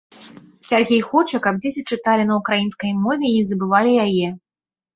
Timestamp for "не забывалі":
3.39-3.91